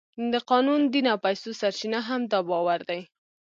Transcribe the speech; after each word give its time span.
د 0.33 0.35
قانون، 0.49 0.81
دین 0.93 1.05
او 1.13 1.17
پیسو 1.25 1.49
سرچینه 1.61 1.99
هم 2.07 2.21
دا 2.31 2.39
باور 2.49 2.79
دی. 2.89 3.01